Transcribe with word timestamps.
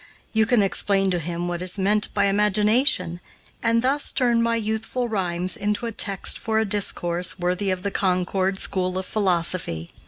You 0.33 0.47
can 0.47 0.63
explain 0.63 1.11
to 1.11 1.19
him 1.19 1.47
what 1.47 1.61
is 1.61 1.77
meant 1.77 2.11
by 2.15 2.25
imagination, 2.25 3.19
and 3.61 3.83
thus 3.83 4.11
turn 4.11 4.41
my 4.41 4.55
youthful 4.55 5.07
rhymes 5.07 5.55
into 5.55 5.85
a 5.85 5.91
text 5.91 6.39
for 6.39 6.57
a 6.57 6.65
discourse 6.65 7.37
worthy 7.37 7.69
of 7.69 7.83
the 7.83 7.91
Concord 7.91 8.57
School 8.57 8.97
of 8.97 9.05
Philosophy. 9.05 9.91